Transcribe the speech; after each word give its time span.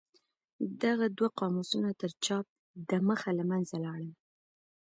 دغه 0.83 1.05
دوه 1.17 1.29
قاموسونه 1.39 1.91
تر 2.01 2.11
چاپ 2.25 2.45
د 2.89 2.91
مخه 3.07 3.29
له 3.37 3.43
منځه 3.51 3.75
لاړل. 3.85 4.11